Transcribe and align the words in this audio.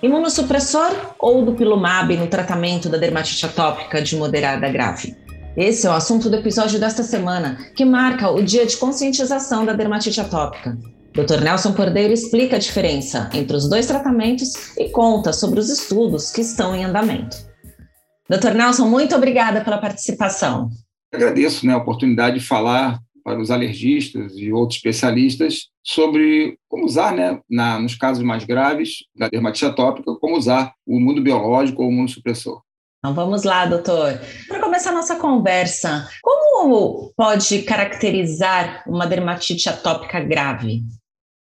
Imunossupressor 0.00 1.14
ou 1.18 1.44
dupilumab 1.44 2.16
no 2.16 2.28
tratamento 2.28 2.88
da 2.88 2.96
dermatite 2.96 3.44
atópica 3.44 4.00
de 4.00 4.16
moderada 4.16 4.70
grave? 4.70 5.16
Esse 5.56 5.88
é 5.88 5.90
o 5.90 5.92
assunto 5.92 6.30
do 6.30 6.36
episódio 6.36 6.78
desta 6.78 7.02
semana, 7.02 7.58
que 7.74 7.84
marca 7.84 8.30
o 8.30 8.40
dia 8.40 8.64
de 8.64 8.76
conscientização 8.76 9.66
da 9.66 9.72
dermatite 9.72 10.20
atópica. 10.20 10.78
Dr. 11.12 11.42
Nelson 11.42 11.72
Cordeiro 11.72 12.12
explica 12.12 12.54
a 12.54 12.60
diferença 12.60 13.28
entre 13.34 13.56
os 13.56 13.68
dois 13.68 13.86
tratamentos 13.86 14.76
e 14.78 14.88
conta 14.90 15.32
sobre 15.32 15.58
os 15.58 15.68
estudos 15.68 16.30
que 16.30 16.42
estão 16.42 16.76
em 16.76 16.84
andamento. 16.84 17.36
Dr. 18.30 18.54
Nelson, 18.54 18.86
muito 18.86 19.16
obrigada 19.16 19.62
pela 19.62 19.78
participação. 19.78 20.70
Agradeço 21.12 21.66
né, 21.66 21.72
a 21.72 21.78
oportunidade 21.78 22.38
de 22.38 22.46
falar 22.46 23.00
para 23.28 23.38
os 23.38 23.50
alergistas 23.50 24.38
e 24.38 24.50
outros 24.50 24.78
especialistas 24.78 25.66
sobre 25.84 26.58
como 26.66 26.86
usar, 26.86 27.12
né, 27.12 27.38
na, 27.48 27.78
nos 27.78 27.94
casos 27.94 28.24
mais 28.24 28.42
graves 28.44 29.04
da 29.14 29.28
dermatite 29.28 29.66
atópica, 29.66 30.14
como 30.14 30.34
usar 30.34 30.72
o 30.86 30.96
imunobiológico 30.96 31.82
ou 31.82 31.88
o 31.88 31.92
imunossupressor. 31.92 32.62
Então 33.00 33.14
vamos 33.14 33.44
lá, 33.44 33.66
doutor. 33.66 34.18
Para 34.48 34.60
começar 34.60 34.90
a 34.90 34.94
nossa 34.94 35.16
conversa, 35.16 36.08
como 36.22 37.12
pode 37.14 37.62
caracterizar 37.62 38.82
uma 38.88 39.06
dermatite 39.06 39.68
atópica 39.68 40.20
grave? 40.20 40.82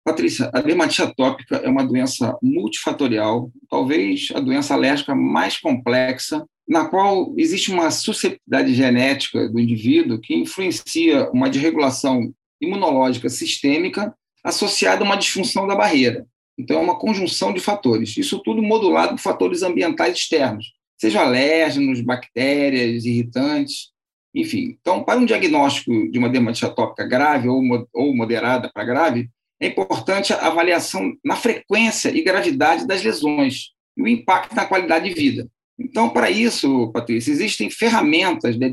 Patrícia, 0.03 0.51
a 0.55 0.63
dermatite 0.63 1.03
atópica 1.03 1.57
é 1.57 1.69
uma 1.69 1.87
doença 1.87 2.35
multifatorial, 2.43 3.51
talvez 3.69 4.29
a 4.35 4.41
doença 4.41 4.73
alérgica 4.73 5.15
mais 5.15 5.59
complexa 5.59 6.45
na 6.67 6.87
qual 6.87 7.35
existe 7.37 7.71
uma 7.71 7.91
susceptibilidade 7.91 8.75
genética 8.75 9.49
do 9.49 9.61
indivíduo 9.61 10.21
que 10.21 10.35
influencia 10.35 11.31
uma 11.31 11.51
desregulação 11.51 12.33
imunológica 12.61 13.29
sistêmica 13.29 14.15
associada 14.43 15.03
a 15.03 15.07
uma 15.07 15.17
disfunção 15.17 15.67
da 15.67 15.75
barreira. 15.75 16.27
Então, 16.59 16.79
é 16.79 16.81
uma 16.81 16.99
conjunção 16.99 17.53
de 17.53 17.61
fatores. 17.61 18.17
Isso 18.17 18.39
tudo 18.39 18.63
modulado 18.63 19.15
por 19.15 19.21
fatores 19.21 19.63
ambientais 19.63 20.17
externos, 20.17 20.73
sejam 20.97 21.21
alérgenos, 21.21 22.01
bactérias, 22.01 23.05
irritantes, 23.05 23.91
enfim. 24.35 24.77
Então, 24.81 25.03
para 25.03 25.19
um 25.19 25.27
diagnóstico 25.27 26.11
de 26.11 26.19
uma 26.19 26.29
dermatite 26.29 26.67
atópica 26.67 27.07
grave 27.07 27.49
ou 27.49 28.15
moderada 28.15 28.71
para 28.73 28.85
grave, 28.85 29.29
é 29.61 29.69
importante 29.69 30.33
a 30.33 30.47
avaliação 30.47 31.13
na 31.25 31.37
frequência 31.37 32.09
e 32.09 32.23
gravidade 32.23 32.87
das 32.87 33.03
lesões 33.03 33.71
e 33.97 34.03
o 34.03 34.09
impacto 34.09 34.55
na 34.55 34.67
qualidade 34.67 35.09
de 35.09 35.15
vida. 35.15 35.49
Então, 35.79 36.09
para 36.09 36.31
isso, 36.31 36.91
Patrícia, 36.93 37.33
existem 37.33 37.69
ferramentas 37.69 38.55
de 38.55 38.61
né, 38.61 38.73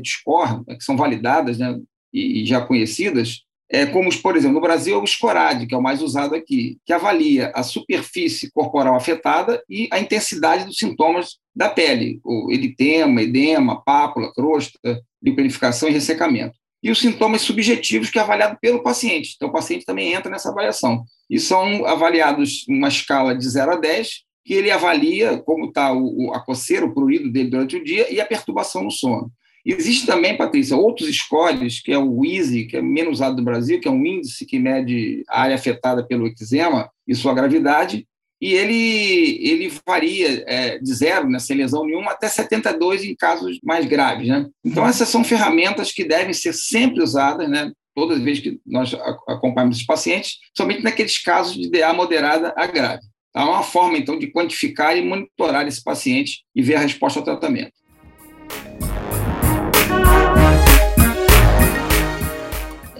que 0.76 0.84
são 0.84 0.96
validadas 0.96 1.58
né, 1.58 1.78
e, 2.12 2.42
e, 2.42 2.46
já 2.46 2.60
conhecidas, 2.60 3.42
é, 3.70 3.86
como, 3.86 4.14
por 4.20 4.36
exemplo, 4.36 4.56
no 4.56 4.60
Brasil, 4.60 5.02
o 5.02 5.06
SCORAD, 5.06 5.66
que 5.66 5.74
é 5.74 5.78
o 5.78 5.82
mais 5.82 6.02
usado 6.02 6.34
aqui, 6.34 6.78
que 6.84 6.92
avalia 6.92 7.50
a 7.54 7.62
superfície 7.62 8.50
corporal 8.52 8.94
afetada 8.94 9.62
e 9.68 9.88
a 9.90 9.98
intensidade 9.98 10.66
dos 10.66 10.76
sintomas 10.76 11.38
da 11.56 11.70
pele, 11.70 12.20
o 12.22 12.52
eritema, 12.52 13.22
edema, 13.22 13.82
pápula, 13.82 14.30
crosta, 14.34 14.78
lipoenificação 15.22 15.88
e 15.88 15.92
ressecamento. 15.92 16.54
E 16.82 16.90
os 16.90 17.00
sintomas 17.00 17.42
subjetivos, 17.42 18.10
que 18.10 18.18
é 18.18 18.22
avaliado 18.22 18.58
pelo 18.60 18.82
paciente. 18.82 19.34
Então, 19.36 19.48
o 19.48 19.52
paciente 19.52 19.86
também 19.86 20.12
entra 20.12 20.30
nessa 20.30 20.50
avaliação. 20.50 21.04
E 21.30 21.38
são 21.38 21.86
avaliados 21.86 22.64
numa 22.68 22.88
escala 22.88 23.34
de 23.34 23.48
0 23.48 23.72
a 23.72 23.76
10, 23.76 24.24
que 24.44 24.54
ele 24.54 24.70
avalia 24.70 25.38
como 25.38 25.66
está 25.66 25.92
a 26.34 26.40
coceira, 26.40 26.86
o 26.86 26.94
pruído 26.94 27.30
dele 27.30 27.50
durante 27.50 27.76
o 27.76 27.84
dia 27.84 28.12
e 28.12 28.20
a 28.20 28.26
perturbação 28.26 28.84
no 28.84 28.90
sono. 28.90 29.30
Existe 29.64 30.06
também, 30.06 30.36
Patrícia, 30.36 30.76
outros 30.76 31.08
scores, 31.14 31.80
que 31.80 31.92
é 31.92 31.98
o 31.98 32.24
EASY, 32.24 32.66
que 32.66 32.76
é 32.76 32.82
menos 32.82 33.14
usado 33.14 33.36
no 33.36 33.44
Brasil, 33.44 33.80
que 33.80 33.86
é 33.86 33.90
um 33.90 34.04
índice 34.04 34.44
que 34.44 34.58
mede 34.58 35.22
a 35.28 35.42
área 35.42 35.54
afetada 35.54 36.04
pelo 36.04 36.26
eczema 36.26 36.90
e 37.06 37.14
sua 37.14 37.32
gravidade, 37.32 38.06
e 38.40 38.54
ele, 38.54 39.38
ele 39.40 39.72
varia 39.86 40.42
é, 40.48 40.76
de 40.76 40.92
zero, 40.92 41.30
né, 41.30 41.38
sem 41.38 41.56
lesão 41.56 41.86
nenhuma, 41.86 42.10
até 42.10 42.28
72 42.28 43.04
em 43.04 43.14
casos 43.14 43.60
mais 43.62 43.86
graves. 43.86 44.26
Né? 44.26 44.48
Então, 44.64 44.84
essas 44.84 45.08
são 45.08 45.22
ferramentas 45.22 45.92
que 45.92 46.02
devem 46.02 46.34
ser 46.34 46.52
sempre 46.52 47.00
usadas, 47.00 47.48
né, 47.48 47.70
todas 47.94 48.18
as 48.18 48.24
vezes 48.24 48.42
que 48.42 48.60
nós 48.66 48.92
acompanhamos 49.28 49.76
os 49.76 49.84
pacientes, 49.84 50.38
somente 50.56 50.82
naqueles 50.82 51.22
casos 51.22 51.54
de 51.54 51.70
DA 51.70 51.92
moderada 51.92 52.52
a 52.56 52.66
grave. 52.66 53.02
Há 53.34 53.48
uma 53.48 53.62
forma, 53.62 53.96
então, 53.96 54.18
de 54.18 54.30
quantificar 54.30 54.94
e 54.94 55.02
monitorar 55.02 55.66
esse 55.66 55.82
paciente 55.82 56.44
e 56.54 56.60
ver 56.60 56.74
a 56.74 56.80
resposta 56.80 57.18
ao 57.18 57.24
tratamento. 57.24 57.72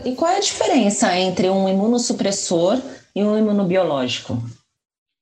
E 0.05 0.15
qual 0.15 0.33
é 0.33 0.39
a 0.39 0.41
diferença 0.41 1.15
entre 1.19 1.51
um 1.51 1.69
imunossupressor 1.69 2.81
e 3.15 3.23
um 3.23 3.37
imunobiológico? 3.37 4.43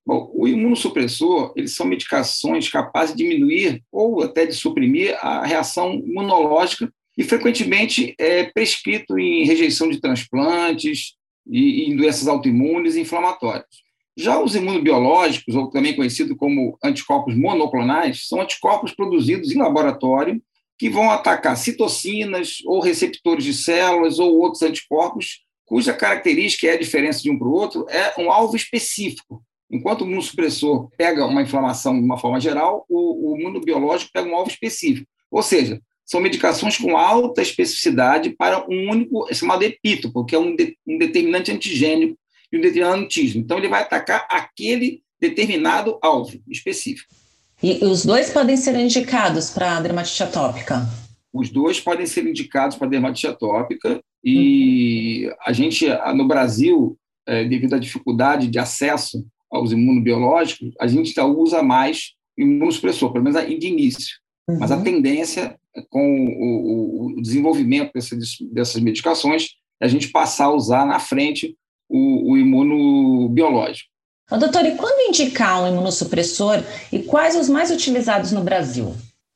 Bom, 0.07 0.31
o 0.33 0.47
imunossupressor, 0.47 1.53
eles 1.57 1.75
são 1.75 1.87
medicações 1.87 2.69
capazes 2.69 3.15
de 3.15 3.25
diminuir 3.25 3.83
ou 3.91 4.23
até 4.23 4.47
de 4.47 4.55
suprimir 4.55 5.19
a 5.21 5.45
reação 5.45 5.95
imunológica 5.95 6.91
e 7.19 7.25
frequentemente 7.25 8.15
é 8.17 8.45
prescrito 8.45 9.19
em 9.19 9.45
rejeição 9.45 9.91
de 9.91 10.01
transplantes 10.01 11.17
e 11.47 11.91
em 11.91 11.97
doenças 11.97 12.29
autoimunes 12.29 12.95
e 12.95 13.01
inflamatórias. 13.01 13.90
Já 14.21 14.39
os 14.39 14.55
imunobiológicos, 14.55 15.55
ou 15.55 15.71
também 15.71 15.97
conhecidos 15.97 16.37
como 16.37 16.77
anticorpos 16.85 17.35
monoclonais, 17.35 18.29
são 18.29 18.39
anticorpos 18.39 18.93
produzidos 18.93 19.51
em 19.51 19.57
laboratório 19.57 20.43
que 20.79 20.91
vão 20.91 21.11
atacar 21.11 21.57
citocinas 21.57 22.59
ou 22.67 22.81
receptores 22.81 23.45
de 23.45 23.55
células 23.55 24.19
ou 24.19 24.39
outros 24.39 24.63
anticorpos 24.63 25.41
cuja 25.65 25.95
característica 25.95 26.67
é 26.67 26.73
a 26.73 26.79
diferença 26.79 27.23
de 27.23 27.31
um 27.31 27.39
para 27.39 27.49
o 27.49 27.53
outro 27.53 27.87
é 27.89 28.13
um 28.21 28.31
alvo 28.31 28.57
específico. 28.57 29.43
Enquanto 29.71 30.03
o 30.03 30.05
imunossupressor 30.05 30.91
pega 30.99 31.25
uma 31.25 31.41
inflamação 31.41 31.95
de 31.99 32.05
uma 32.05 32.19
forma 32.19 32.39
geral, 32.39 32.85
o, 32.91 33.33
o 33.33 33.39
imunobiológico 33.39 34.11
pega 34.13 34.29
um 34.29 34.37
alvo 34.37 34.51
específico. 34.51 35.09
Ou 35.31 35.43
seja, 35.43 35.81
são 36.05 36.21
medicações 36.21 36.77
com 36.77 36.95
alta 36.95 37.41
especificidade 37.41 38.37
para 38.37 38.67
um 38.69 38.91
único, 38.91 39.31
é 39.31 39.35
chamado 39.35 39.63
epítopo, 39.63 40.27
que 40.27 40.35
é 40.35 40.39
um, 40.39 40.55
de, 40.55 40.77
um 40.87 40.99
determinante 40.99 41.51
antigênico 41.51 42.19
e 42.53 42.59
um 42.59 42.61
determinado 42.61 43.03
antígeno. 43.03 43.45
Então, 43.45 43.59
ele 43.59 43.69
vai 43.69 43.83
atacar 43.83 44.27
aquele 44.31 45.03
determinado 45.21 45.99
alvo 46.03 46.41
específico. 46.49 47.15
E 47.63 47.85
os 47.85 48.05
dois 48.05 48.31
podem 48.31 48.57
ser 48.57 48.75
indicados 48.77 49.51
para 49.51 49.77
a 49.77 49.81
dermatite 49.81 50.23
atópica? 50.23 50.89
Os 51.33 51.51
dois 51.51 51.79
podem 51.79 52.07
ser 52.07 52.27
indicados 52.27 52.77
para 52.77 52.89
dermatite 52.89 53.27
atópica 53.27 54.03
e 54.25 55.27
uhum. 55.27 55.35
a 55.47 55.53
gente, 55.53 55.87
no 56.15 56.27
Brasil, 56.27 56.97
é, 57.27 57.45
devido 57.45 57.75
à 57.75 57.79
dificuldade 57.79 58.49
de 58.49 58.59
acesso 58.59 59.25
aos 59.51 59.73
imunobiológicos, 59.73 60.73
a 60.81 60.87
gente 60.87 61.19
usa 61.21 61.63
mais 61.63 62.15
imunossupressor, 62.37 63.13
pelo 63.13 63.25
menos 63.25 63.41
de 63.47 63.67
início. 63.67 64.17
Uhum. 64.49 64.59
Mas 64.59 64.73
a 64.73 64.77
uhum. 64.77 64.83
tendência 64.83 65.57
com 65.89 66.27
o, 66.27 67.19
o 67.19 67.23
desenvolvimento 67.23 67.93
dessas, 67.93 68.37
dessas 68.53 68.81
medicações 68.81 69.51
é 69.81 69.85
a 69.85 69.89
gente 69.89 70.09
passar 70.09 70.47
a 70.47 70.55
usar 70.55 70.87
na 70.87 70.99
frente 70.99 71.57
o, 71.91 72.33
o 72.33 72.39
imunobiológico. 72.39 73.91
doutor, 74.39 74.65
e 74.65 74.77
quando 74.77 75.09
indicar 75.09 75.63
um 75.63 75.69
imunossupressor 75.69 76.63
e 76.93 77.01
quais 77.01 77.37
os 77.37 77.49
mais 77.49 77.71
utilizados 77.71 78.31
no 78.31 78.43
Brasil? 78.45 78.95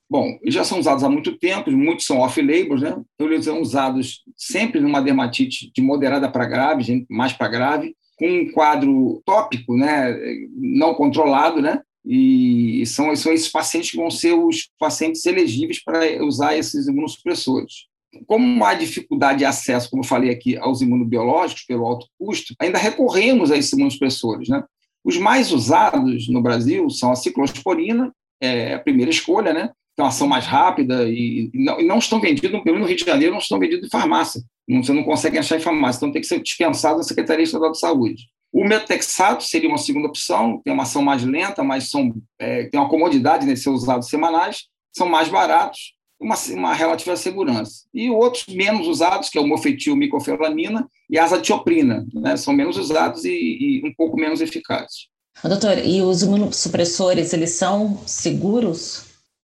Bom, 0.08 0.38
já 0.46 0.62
são 0.62 0.78
usados 0.78 1.02
há 1.02 1.08
muito 1.08 1.36
tempo, 1.36 1.70
muitos 1.72 2.06
são 2.06 2.20
off-labels, 2.20 2.80
né? 2.80 2.94
Então, 3.14 3.26
eles 3.26 3.44
são 3.44 3.60
usados 3.60 4.22
sempre 4.36 4.78
numa 4.78 5.00
dermatite 5.00 5.72
de 5.74 5.82
moderada 5.82 6.30
para 6.30 6.46
grave, 6.46 7.04
mais 7.10 7.32
para 7.32 7.48
grave, 7.48 7.96
com 8.16 8.28
um 8.28 8.52
quadro 8.52 9.20
tópico, 9.26 9.76
né? 9.76 10.16
Não 10.54 10.94
controlado, 10.94 11.60
né? 11.60 11.80
E 12.06 12.84
são, 12.86 13.16
são 13.16 13.32
esses 13.32 13.48
pacientes 13.48 13.90
que 13.90 13.96
vão 13.96 14.10
ser 14.10 14.34
os 14.34 14.68
pacientes 14.78 15.24
elegíveis 15.26 15.82
para 15.82 16.22
usar 16.24 16.56
esses 16.56 16.86
imunossupressores 16.86 17.88
como 18.26 18.64
há 18.64 18.74
dificuldade 18.74 19.38
de 19.38 19.44
acesso, 19.44 19.90
como 19.90 20.02
eu 20.02 20.06
falei 20.06 20.30
aqui, 20.30 20.56
aos 20.56 20.80
imunobiológicos 20.80 21.64
pelo 21.64 21.86
alto 21.86 22.06
custo, 22.18 22.54
ainda 22.58 22.78
recorremos 22.78 23.50
a 23.50 23.56
esses 23.56 23.72
imunossupressores. 23.72 24.48
Né? 24.48 24.62
Os 25.04 25.18
mais 25.18 25.52
usados 25.52 26.28
no 26.28 26.42
Brasil 26.42 26.88
são 26.90 27.12
a 27.12 27.16
ciclosporina, 27.16 28.12
é 28.40 28.74
a 28.74 28.78
primeira 28.78 29.10
escolha, 29.10 29.52
né? 29.52 29.70
Então, 29.92 30.06
ação 30.06 30.26
mais 30.26 30.44
rápida 30.44 31.04
e, 31.08 31.50
não, 31.54 31.80
e 31.80 31.84
não, 31.84 31.98
estão 31.98 32.20
vendidos, 32.20 32.50
pelo 32.50 32.64
menos 32.64 32.80
no 32.80 32.86
Rio 32.86 32.96
de 32.96 33.04
Janeiro, 33.04 33.32
não 33.32 33.38
estão 33.38 33.60
vendidos 33.60 33.86
em 33.86 33.90
farmácia. 33.90 34.42
Não, 34.66 34.82
você 34.82 34.92
não 34.92 35.04
consegue 35.04 35.38
achar 35.38 35.56
em 35.56 35.60
farmácia, 35.60 35.98
então 35.98 36.10
tem 36.10 36.20
que 36.20 36.26
ser 36.26 36.42
dispensado 36.42 36.96
na 36.96 37.04
Secretaria 37.04 37.44
Estadual 37.44 37.70
de 37.70 37.78
Saúde. 37.78 38.24
O 38.52 38.64
metexato 38.64 39.44
seria 39.44 39.68
uma 39.68 39.78
segunda 39.78 40.08
opção, 40.08 40.60
tem 40.64 40.72
uma 40.72 40.82
ação 40.82 41.02
mais 41.02 41.22
lenta, 41.22 41.62
mas 41.62 41.90
são, 41.90 42.12
é, 42.40 42.64
tem 42.64 42.80
uma 42.80 42.88
comodidade 42.88 43.46
de 43.46 43.56
ser 43.56 43.70
usados 43.70 44.08
semanais, 44.08 44.64
são 44.92 45.08
mais 45.08 45.28
baratos 45.28 45.94
uma, 46.24 46.36
uma 46.54 46.74
relativa 46.74 47.14
segurança. 47.16 47.84
E 47.92 48.08
outros 48.08 48.46
menos 48.46 48.88
usados, 48.88 49.28
que 49.28 49.36
é 49.36 49.40
o 49.40 49.46
mofetil 49.46 49.94
micoferlamina 49.94 50.88
e 51.10 51.18
a 51.18 51.24
azatioprina, 51.24 52.06
né? 52.14 52.36
são 52.36 52.54
menos 52.54 52.78
usados 52.78 53.24
e, 53.24 53.30
e, 53.30 53.82
um 53.86 53.92
pouco 53.94 54.16
menos 54.16 54.40
eficazes. 54.40 55.08
Doutor, 55.42 55.78
e 55.84 56.00
os 56.00 56.22
imunossupressores, 56.22 57.32
eles 57.32 57.50
são 57.50 58.00
seguros? 58.06 59.06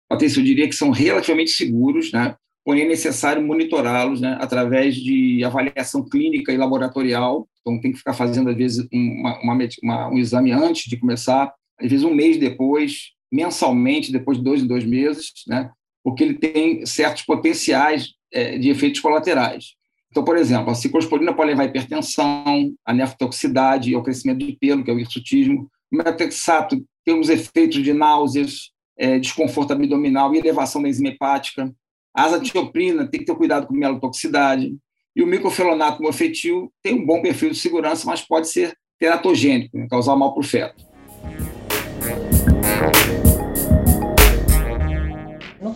Patrícia, 0.08 0.40
eu 0.40 0.44
diria 0.44 0.68
que 0.68 0.74
são 0.74 0.90
relativamente 0.90 1.52
seguros, 1.52 2.10
né? 2.10 2.34
porém 2.64 2.82
é 2.82 2.88
necessário 2.88 3.46
monitorá-los 3.46 4.20
né? 4.20 4.36
através 4.40 4.96
de 4.96 5.44
avaliação 5.44 6.02
clínica 6.02 6.52
e 6.52 6.56
laboratorial. 6.56 7.46
Então, 7.60 7.80
tem 7.80 7.92
que 7.92 7.98
ficar 7.98 8.14
fazendo, 8.14 8.50
às 8.50 8.56
vezes, 8.56 8.86
uma, 8.92 9.40
uma, 9.40 9.58
uma, 9.82 10.08
um 10.08 10.18
exame 10.18 10.50
antes 10.50 10.84
de 10.90 10.96
começar 10.96 11.52
às 11.80 11.90
vezes 11.90 12.04
um 12.04 12.14
mês 12.14 12.36
depois, 12.38 13.10
mensalmente, 13.32 14.12
depois 14.12 14.38
de 14.38 14.44
dois 14.44 14.62
em 14.62 14.66
dois 14.66 14.84
meses, 14.84 15.32
né? 15.46 15.70
Porque 16.04 16.22
ele 16.22 16.34
tem 16.34 16.84
certos 16.84 17.22
potenciais 17.22 18.12
é, 18.30 18.58
de 18.58 18.68
efeitos 18.68 19.00
colaterais. 19.00 19.74
Então, 20.10 20.22
por 20.22 20.36
exemplo, 20.36 20.70
a 20.70 20.74
ciclosporina 20.74 21.34
pode 21.34 21.50
levar 21.50 21.62
à 21.62 21.66
hipertensão, 21.66 22.72
a 22.84 22.92
nefrotoxicidade, 22.92 23.94
ao 23.94 24.02
crescimento 24.02 24.46
de 24.46 24.52
pelo, 24.52 24.84
que 24.84 24.90
é 24.90 24.94
o 24.94 25.00
hirsutismo. 25.00 25.68
O 25.90 25.96
metexato 25.96 26.84
tem 27.04 27.18
os 27.18 27.28
efeitos 27.28 27.82
de 27.82 27.92
náuseas, 27.92 28.70
é, 28.96 29.18
desconforto 29.18 29.72
abdominal 29.72 30.32
e 30.34 30.38
elevação 30.38 30.82
da 30.82 30.88
enzima 30.88 31.08
hepática. 31.08 31.74
A 32.14 32.24
azatioprina 32.24 33.08
tem 33.08 33.20
que 33.20 33.26
ter 33.26 33.34
cuidado 33.34 33.66
com 33.66 33.74
melotoxicidade. 33.74 34.76
E 35.16 35.22
o 35.22 35.26
microfelonato 35.26 36.02
mofetil 36.02 36.72
tem 36.82 36.94
um 36.94 37.04
bom 37.04 37.22
perfil 37.22 37.50
de 37.50 37.56
segurança, 37.56 38.06
mas 38.06 38.20
pode 38.20 38.48
ser 38.48 38.76
teratogênico, 38.98 39.76
né, 39.76 39.86
causar 39.88 40.14
mal 40.14 40.32
para 40.32 40.40
o 40.40 40.44
feto. 40.44 40.84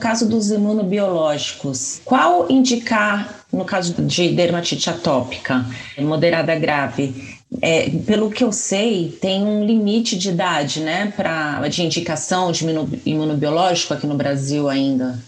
No 0.09 0.13
caso 0.13 0.27
dos 0.27 0.51
imunobiológicos, 0.51 2.01
qual 2.03 2.51
indicar 2.51 3.45
no 3.53 3.63
caso 3.63 3.93
de 4.05 4.31
dermatite 4.31 4.89
atópica 4.89 5.67
moderada 5.99 6.59
grave? 6.59 7.37
É, 7.61 7.91
pelo 8.07 8.31
que 8.31 8.43
eu 8.43 8.51
sei, 8.51 9.19
tem 9.21 9.43
um 9.43 9.67
limite 9.67 10.17
de 10.17 10.31
idade, 10.31 10.81
né, 10.81 11.13
para 11.15 11.69
de 11.69 11.83
indicação 11.83 12.51
de 12.51 12.65
imunobiológico 13.05 13.93
aqui 13.93 14.07
no 14.07 14.17
Brasil 14.17 14.67
ainda. 14.67 15.23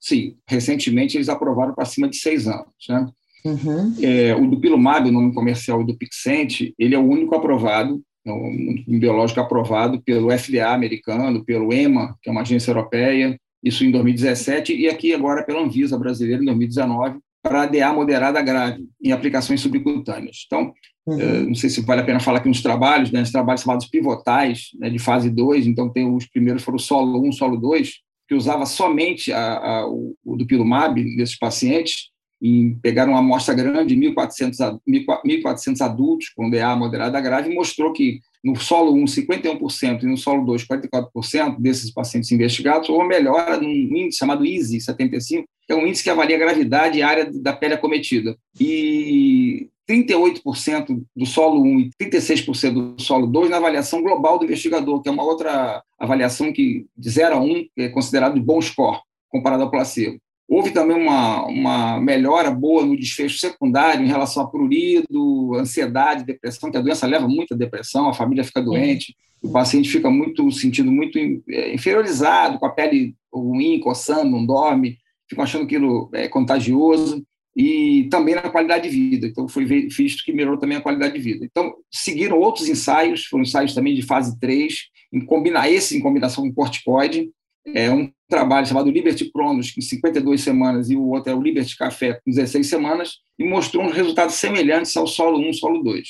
Sim, 0.00 0.34
recentemente 0.48 1.18
eles 1.18 1.28
aprovaram 1.28 1.74
para 1.74 1.84
cima 1.84 2.08
de 2.08 2.16
seis 2.16 2.48
anos, 2.48 2.72
né? 2.88 3.06
Uhum. 3.44 3.94
É, 4.00 4.34
o 4.34 4.48
dupilumab, 4.48 5.10
o 5.10 5.12
nome 5.12 5.34
comercial 5.34 5.84
do 5.84 5.94
Pixente, 5.94 6.74
ele 6.78 6.94
é 6.94 6.98
o 6.98 7.06
único 7.06 7.34
aprovado, 7.34 8.00
é 8.26 8.32
um 8.32 8.98
biológico 8.98 9.40
aprovado 9.40 10.00
pelo 10.00 10.30
FDA 10.30 10.72
americano, 10.72 11.44
pelo 11.44 11.70
EMA, 11.70 12.16
que 12.22 12.30
é 12.30 12.32
uma 12.32 12.40
agência 12.40 12.70
europeia, 12.70 13.38
isso 13.62 13.84
em 13.84 13.90
2017, 13.90 14.74
e 14.74 14.88
aqui 14.88 15.14
agora 15.14 15.44
pela 15.44 15.60
Anvisa 15.60 15.98
brasileira 15.98 16.42
em 16.42 16.46
2019, 16.46 17.18
para 17.42 17.66
DA 17.66 17.92
moderada 17.92 18.40
grave, 18.40 18.84
em 19.02 19.12
aplicações 19.12 19.60
subcutâneas. 19.60 20.44
Então, 20.46 20.72
uhum. 21.06 21.20
Eh, 21.20 21.42
não 21.42 21.54
sei 21.54 21.68
se 21.70 21.80
vale 21.80 22.00
a 22.00 22.04
pena 22.04 22.20
falar 22.20 22.38
aqui 22.38 22.48
uns 22.48 22.62
trabalhos, 22.62 23.10
né, 23.10 23.22
os 23.22 23.32
trabalhos 23.32 23.62
chamados 23.62 23.86
pivotais, 23.88 24.68
né, 24.78 24.88
de 24.88 24.98
fase 24.98 25.28
2, 25.28 25.66
então 25.66 25.88
tem 25.88 26.08
os 26.08 26.26
primeiros 26.26 26.62
foram 26.62 26.76
o 26.76 26.80
solo 26.80 27.20
1, 27.26 27.32
solo 27.32 27.56
2, 27.56 27.94
que 28.28 28.34
usava 28.34 28.64
somente 28.64 29.32
a, 29.32 29.58
a, 29.58 29.88
o, 29.88 30.16
o 30.24 30.36
dupilumab 30.36 31.02
desses 31.16 31.36
pacientes, 31.36 32.12
e 32.40 32.76
pegaram 32.82 33.12
uma 33.12 33.20
amostra 33.20 33.54
grande, 33.54 33.96
1.400, 33.96 34.80
1.400 34.88 35.80
adultos 35.80 36.28
com 36.30 36.50
DA 36.50 36.74
moderada 36.74 37.20
grave, 37.20 37.50
e 37.50 37.54
mostrou 37.54 37.92
que 37.92 38.20
no 38.42 38.56
solo 38.56 38.92
1, 38.94 39.04
51%, 39.04 40.02
e 40.02 40.06
no 40.06 40.16
solo 40.16 40.44
2, 40.44 40.66
44% 40.66 41.60
desses 41.60 41.90
pacientes 41.90 42.32
investigados, 42.32 42.88
houve 42.88 43.06
melhora 43.06 43.56
num 43.56 43.70
índice 43.70 44.18
chamado 44.18 44.44
EASY 44.44 44.80
75, 44.80 45.46
que 45.66 45.72
é 45.72 45.76
um 45.76 45.86
índice 45.86 46.02
que 46.02 46.10
avalia 46.10 46.36
a 46.36 46.38
gravidade 46.38 46.98
e 46.98 47.02
área 47.02 47.30
da 47.32 47.52
pele 47.52 47.74
acometida. 47.74 48.36
E 48.58 49.68
38% 49.88 51.02
do 51.14 51.26
solo 51.26 51.62
1 51.62 51.80
e 51.80 51.90
36% 52.00 52.94
do 52.94 53.02
solo 53.02 53.26
2 53.26 53.50
na 53.50 53.58
avaliação 53.58 54.02
global 54.02 54.38
do 54.38 54.44
investigador, 54.44 55.02
que 55.02 55.08
é 55.08 55.12
uma 55.12 55.24
outra 55.24 55.82
avaliação 55.98 56.52
que 56.52 56.86
de 56.96 57.10
0 57.10 57.34
a 57.36 57.40
1 57.40 57.66
é 57.78 57.88
considerado 57.88 58.34
de 58.34 58.40
bom 58.40 58.60
score 58.60 59.00
comparado 59.28 59.62
ao 59.62 59.70
placebo. 59.70 60.18
Houve 60.48 60.70
também 60.70 60.96
uma, 60.96 61.46
uma 61.46 62.00
melhora 62.00 62.50
boa 62.50 62.84
no 62.84 62.96
desfecho 62.96 63.38
secundário 63.38 64.04
em 64.04 64.08
relação 64.08 64.42
a 64.42 64.46
prurido, 64.46 65.54
ansiedade, 65.54 66.24
depressão, 66.24 66.70
que 66.70 66.76
a 66.76 66.80
doença 66.80 67.06
leva 67.06 67.26
muita 67.26 67.56
depressão, 67.56 68.08
a 68.08 68.14
família 68.14 68.44
fica 68.44 68.60
doente, 68.60 69.16
o 69.42 69.50
paciente 69.50 69.88
fica 69.88 70.10
muito 70.10 70.50
sentindo 70.50 70.92
muito 70.92 71.18
é, 71.48 71.74
inferiorizado, 71.74 72.58
com 72.58 72.66
a 72.66 72.70
pele 72.70 73.14
ruim, 73.32 73.80
coçando, 73.80 74.30
não 74.30 74.44
dorme, 74.44 74.98
ficam 75.28 75.42
achando 75.42 75.64
aquilo 75.64 76.10
é 76.12 76.28
contagioso 76.28 77.24
e 77.56 78.08
também 78.10 78.34
na 78.34 78.42
qualidade 78.42 78.88
de 78.88 78.96
vida. 78.96 79.26
Então, 79.26 79.48
foi 79.48 79.64
visto 79.64 80.24
que 80.24 80.32
melhorou 80.32 80.58
também 80.58 80.76
a 80.76 80.82
qualidade 80.82 81.14
de 81.14 81.20
vida. 81.20 81.44
Então, 81.44 81.74
seguiram 81.90 82.38
outros 82.38 82.68
ensaios, 82.68 83.26
foram 83.26 83.42
ensaios 83.42 83.74
também 83.74 83.94
de 83.94 84.02
fase 84.02 84.38
3, 84.38 84.74
em 85.12 85.20
combinar 85.24 85.70
esse 85.70 85.96
em 85.96 86.00
combinação 86.00 86.44
com 86.44 86.54
corticoide, 86.54 87.30
é 87.66 87.90
um 87.90 88.10
trabalho 88.28 88.66
chamado 88.66 88.90
Liberty 88.90 89.30
Cronos, 89.30 89.72
em 89.76 89.80
52 89.80 90.40
semanas, 90.40 90.90
e 90.90 90.96
o 90.96 91.08
outro 91.10 91.32
é 91.32 91.34
o 91.34 91.42
Liberty 91.42 91.76
Café, 91.76 92.14
com 92.14 92.30
16 92.30 92.66
semanas, 92.66 93.18
e 93.38 93.44
mostrou 93.44 93.84
uns 93.84 93.92
resultados 93.92 94.36
semelhantes 94.36 94.96
ao 94.96 95.06
solo 95.06 95.38
1 95.38 95.52
solo 95.54 95.82
2. 95.82 96.08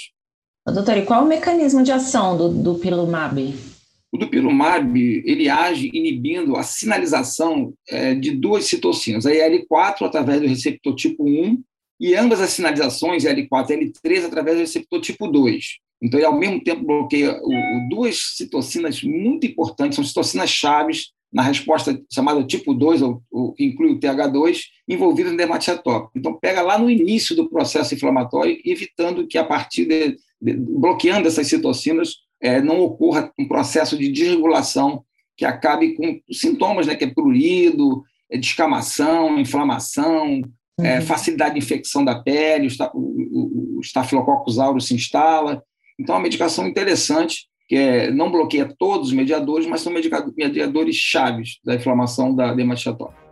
Doutor, 0.66 0.96
e 0.96 1.02
qual 1.02 1.22
é 1.22 1.24
o 1.24 1.28
mecanismo 1.28 1.82
de 1.82 1.90
ação 1.90 2.36
do, 2.36 2.48
do 2.48 2.74
pilumab? 2.76 3.54
O 4.12 4.18
dupilumab 4.18 4.94
ele 5.24 5.48
age 5.48 5.90
inibindo 5.92 6.54
a 6.56 6.62
sinalização 6.62 7.72
é, 7.88 8.14
de 8.14 8.30
duas 8.30 8.66
citocinas, 8.66 9.24
a 9.24 9.30
IL4 9.30 10.02
através 10.02 10.40
do 10.40 10.46
receptor 10.46 10.94
tipo 10.94 11.24
1 11.24 11.62
e 11.98 12.14
ambas 12.14 12.40
as 12.40 12.50
sinalizações, 12.50 13.24
L4 13.24 13.70
e 13.70 13.90
L3, 13.90 14.26
através 14.26 14.56
do 14.56 14.60
receptor 14.60 15.00
tipo 15.00 15.28
2. 15.28 15.78
Então, 16.02 16.18
ele, 16.18 16.26
ao 16.26 16.36
mesmo 16.36 16.62
tempo, 16.62 16.84
bloqueia 16.84 17.40
o, 17.40 17.54
o, 17.54 17.88
duas 17.88 18.34
citocinas 18.36 19.02
muito 19.02 19.46
importantes, 19.46 19.96
são 19.96 20.04
citocinas 20.04 20.50
chaves 20.50 21.12
na 21.32 21.42
resposta 21.42 21.98
chamada 22.12 22.44
tipo 22.44 22.74
2, 22.74 23.00
ou, 23.02 23.22
ou, 23.30 23.52
que 23.54 23.64
inclui 23.64 23.92
o 23.92 23.98
TH2, 23.98 24.64
envolvidas 24.86 25.32
em 25.32 25.36
dermatite 25.36 25.70
atópica. 25.70 26.12
Então, 26.14 26.38
pega 26.38 26.60
lá 26.60 26.78
no 26.78 26.90
início 26.90 27.34
do 27.34 27.48
processo 27.48 27.94
inflamatório, 27.94 28.60
evitando 28.64 29.26
que, 29.26 29.38
a 29.38 29.44
partir 29.44 29.86
de, 29.86 30.16
de 30.40 30.54
bloqueando 30.54 31.26
essas 31.26 31.46
citocinas, 31.46 32.16
é, 32.40 32.60
não 32.60 32.80
ocorra 32.80 33.32
um 33.38 33.48
processo 33.48 33.96
de 33.96 34.10
desregulação 34.10 35.04
que 35.36 35.44
acabe 35.44 35.94
com 35.94 36.20
sintomas, 36.30 36.86
né, 36.86 36.94
que 36.94 37.04
é 37.04 37.10
prurido, 37.10 38.02
é 38.30 38.36
descamação, 38.36 39.38
inflamação, 39.38 40.42
é, 40.78 40.82
uhum. 40.82 40.86
é, 40.86 41.00
facilidade 41.00 41.54
de 41.54 41.60
infecção 41.60 42.04
da 42.04 42.20
pele, 42.20 42.68
o, 42.92 42.98
o, 42.98 43.78
o 43.78 43.80
Staphylococcus 43.80 44.58
aureus 44.58 44.86
se 44.86 44.94
instala. 44.94 45.62
Então, 45.98 46.14
é 46.14 46.18
uma 46.18 46.24
medicação 46.24 46.66
interessante, 46.66 47.46
que 47.68 47.76
é, 47.76 48.10
não 48.10 48.30
bloqueia 48.30 48.72
todos 48.78 49.08
os 49.08 49.12
mediadores, 49.12 49.66
mas 49.66 49.80
são 49.80 49.92
mediadores 49.92 50.96
chaves 50.96 51.58
da 51.64 51.74
inflamação 51.74 52.34
da 52.34 52.52
dermatite 52.52 52.88
atópica. 52.88 53.22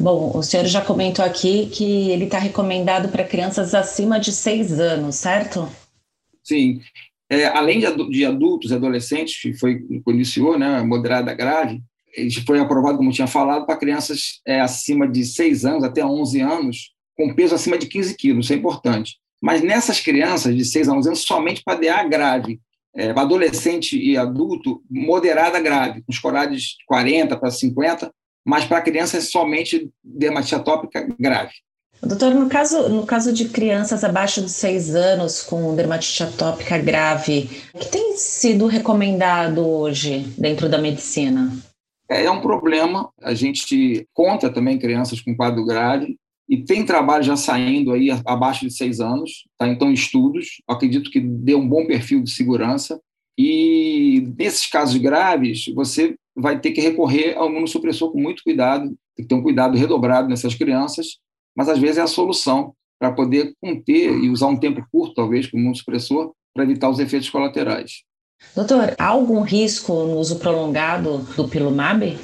Bom, 0.00 0.30
o 0.34 0.42
senhor 0.42 0.64
já 0.66 0.80
comentou 0.80 1.24
aqui 1.24 1.66
que 1.66 2.10
ele 2.10 2.24
está 2.24 2.38
recomendado 2.38 3.08
para 3.08 3.24
crianças 3.24 3.74
acima 3.74 4.20
de 4.20 4.30
seis 4.30 4.78
anos, 4.78 5.16
certo? 5.16 5.68
Sim. 6.42 6.80
É, 7.28 7.46
além 7.46 7.80
de 7.80 8.24
adultos 8.24 8.70
e 8.70 8.74
adolescentes, 8.74 9.40
que 9.40 9.52
foi 9.54 9.84
iniciou, 10.06 10.58
né, 10.58 10.82
moderada 10.82 11.34
grave, 11.34 11.82
ele 12.14 12.30
foi 12.30 12.58
aprovado, 12.58 12.98
como 12.98 13.12
tinha 13.12 13.26
falado, 13.26 13.66
para 13.66 13.76
crianças 13.76 14.40
é, 14.46 14.60
acima 14.60 15.06
de 15.06 15.24
6 15.24 15.64
anos 15.64 15.84
até 15.84 16.04
11 16.04 16.40
anos, 16.40 16.92
com 17.16 17.34
peso 17.34 17.54
acima 17.54 17.76
de 17.76 17.86
15 17.86 18.16
quilos, 18.16 18.46
isso 18.46 18.52
é 18.52 18.56
importante. 18.56 19.18
Mas 19.40 19.62
nessas 19.62 20.00
crianças 20.00 20.54
de 20.54 20.64
6 20.64 20.88
a 20.88 20.92
11 20.92 21.08
anos, 21.08 21.20
somente 21.20 21.62
para 21.62 21.78
DA 21.78 22.02
grave, 22.04 22.60
é, 22.94 23.12
para 23.12 23.22
adolescente 23.22 23.96
e 23.96 24.16
adulto, 24.16 24.82
moderada 24.90 25.60
grave, 25.60 26.02
com 26.02 26.12
escorades 26.12 26.76
40 26.86 27.36
para 27.36 27.50
50, 27.50 28.12
mas 28.44 28.64
para 28.64 28.80
crianças 28.80 29.30
somente 29.30 29.90
dermatite 30.02 30.54
atópica 30.54 31.06
grave. 31.18 31.52
Doutor, 32.02 32.32
no 32.32 32.48
caso, 32.48 32.88
no 32.88 33.04
caso 33.04 33.32
de 33.32 33.48
crianças 33.48 34.04
abaixo 34.04 34.40
de 34.40 34.50
6 34.50 34.94
anos 34.94 35.42
com 35.42 35.74
dermatite 35.74 36.22
atópica 36.22 36.78
grave, 36.78 37.50
o 37.74 37.78
que 37.78 37.88
tem 37.88 38.16
sido 38.16 38.66
recomendado 38.66 39.66
hoje 39.66 40.20
dentro 40.38 40.68
da 40.68 40.78
medicina? 40.78 41.52
É, 42.08 42.24
é 42.24 42.30
um 42.30 42.40
problema. 42.40 43.10
A 43.20 43.34
gente 43.34 44.06
conta 44.14 44.48
também 44.48 44.78
crianças 44.78 45.20
com 45.20 45.36
quadro 45.36 45.64
grave 45.64 46.16
e 46.48 46.64
tem 46.64 46.84
trabalho 46.84 47.22
já 47.22 47.36
saindo 47.36 47.92
aí 47.92 48.08
abaixo 48.24 48.66
de 48.66 48.72
seis 48.72 49.00
anos, 49.00 49.44
tá? 49.58 49.68
então 49.68 49.92
estudos, 49.92 50.62
acredito 50.66 51.10
que 51.10 51.20
dê 51.20 51.54
um 51.54 51.68
bom 51.68 51.86
perfil 51.86 52.22
de 52.22 52.30
segurança, 52.30 53.00
e 53.36 54.32
nesses 54.36 54.66
casos 54.66 54.96
graves, 54.96 55.66
você 55.74 56.16
vai 56.34 56.58
ter 56.58 56.72
que 56.72 56.80
recorrer 56.80 57.36
ao 57.36 57.48
imunossupressor 57.48 58.10
com 58.10 58.20
muito 58.20 58.42
cuidado, 58.42 58.86
tem 59.14 59.24
que 59.24 59.28
ter 59.28 59.34
um 59.34 59.42
cuidado 59.42 59.76
redobrado 59.76 60.28
nessas 60.28 60.54
crianças, 60.54 61.18
mas 61.56 61.68
às 61.68 61.78
vezes 61.78 61.98
é 61.98 62.02
a 62.02 62.06
solução 62.06 62.72
para 62.98 63.12
poder 63.12 63.54
conter 63.60 64.10
e 64.12 64.28
usar 64.28 64.48
um 64.48 64.56
tempo 64.56 64.84
curto, 64.90 65.14
talvez, 65.14 65.46
com 65.46 65.56
o 65.56 65.60
imunossupressor, 65.60 66.32
para 66.54 66.64
evitar 66.64 66.88
os 66.88 66.98
efeitos 66.98 67.30
colaterais. 67.30 68.02
Doutor, 68.54 68.94
há 68.98 69.06
algum 69.06 69.40
risco 69.40 69.92
no 69.92 70.18
uso 70.18 70.38
prolongado 70.38 71.18
do 71.36 71.48
Pilumab? 71.48 72.18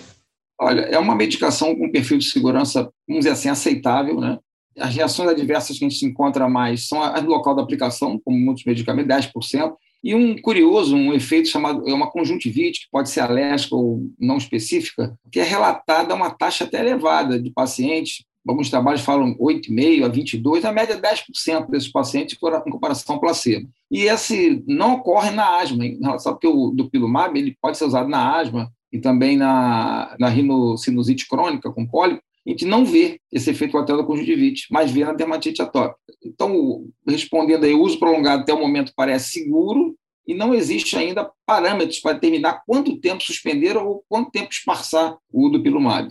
Olha, 0.60 0.82
é 0.82 0.98
uma 0.98 1.14
medicação 1.14 1.74
com 1.74 1.90
perfil 1.90 2.18
de 2.18 2.26
segurança, 2.26 2.90
vamos 3.08 3.24
dizer 3.24 3.30
assim, 3.30 3.48
aceitável, 3.48 4.20
né? 4.20 4.38
As 4.78 4.94
reações 4.94 5.28
adversas 5.28 5.78
que 5.78 5.84
a 5.84 5.88
gente 5.88 6.04
encontra 6.04 6.48
mais 6.48 6.88
são 6.88 7.02
as 7.02 7.22
do 7.22 7.28
local 7.28 7.54
da 7.54 7.62
aplicação, 7.62 8.20
como 8.24 8.38
muitos 8.38 8.64
medicamentos, 8.64 9.30
10%, 9.32 9.74
e 10.02 10.14
um 10.14 10.36
curioso, 10.36 10.94
um 10.94 11.14
efeito 11.14 11.48
chamado, 11.48 11.88
é 11.88 11.94
uma 11.94 12.10
conjuntivite, 12.10 12.80
que 12.80 12.90
pode 12.90 13.08
ser 13.08 13.20
alérgica 13.20 13.74
ou 13.74 14.02
não 14.18 14.36
específica, 14.36 15.18
que 15.32 15.40
é 15.40 15.42
relatada 15.42 16.12
a 16.12 16.16
uma 16.16 16.30
taxa 16.30 16.64
até 16.64 16.80
elevada 16.80 17.40
de 17.40 17.50
pacientes, 17.50 18.24
alguns 18.46 18.68
trabalhos 18.68 19.00
falam 19.00 19.34
8,5% 19.38 20.04
a 20.04 20.10
22%, 20.10 20.64
a 20.66 20.72
média 20.72 20.92
é 20.92 21.00
10% 21.00 21.70
desses 21.70 21.90
pacientes 21.90 22.36
em 22.36 22.70
comparação 22.70 23.14
ao 23.14 23.20
placebo. 23.20 23.66
E 23.90 24.02
esse 24.02 24.62
não 24.66 24.96
ocorre 24.96 25.30
na 25.30 25.58
asma, 25.58 25.84
sabe 26.18 26.38
que 26.38 26.48
o 26.48 26.70
dupilumab 26.70 27.38
ele 27.38 27.56
pode 27.60 27.78
ser 27.78 27.86
usado 27.86 28.08
na 28.08 28.38
asma 28.38 28.70
e 28.94 29.00
também 29.00 29.36
na, 29.36 30.14
na 30.20 30.28
rinocinusite 30.28 31.26
crônica 31.28 31.68
com 31.72 31.84
pólipo, 31.84 32.22
a 32.46 32.50
gente 32.50 32.64
não 32.64 32.84
vê 32.84 33.18
esse 33.32 33.50
efeito 33.50 33.72
colateral 33.72 34.02
da 34.02 34.06
conjuntivite, 34.06 34.68
mas 34.70 34.92
vê 34.92 35.04
na 35.04 35.12
dermatite 35.12 35.60
atópica. 35.60 35.98
Então, 36.24 36.86
respondendo 37.04 37.64
aí, 37.64 37.74
o 37.74 37.82
uso 37.82 37.98
prolongado 37.98 38.42
até 38.42 38.54
o 38.54 38.60
momento 38.60 38.92
parece 38.94 39.32
seguro 39.32 39.96
e 40.24 40.32
não 40.32 40.54
existe 40.54 40.96
ainda 40.96 41.28
parâmetros 41.44 41.98
para 41.98 42.12
determinar 42.12 42.62
quanto 42.64 43.00
tempo 43.00 43.24
suspender 43.24 43.76
ou 43.76 44.04
quanto 44.08 44.30
tempo 44.30 44.52
esparçar 44.52 45.16
o 45.32 45.48
dupilumab. 45.48 46.08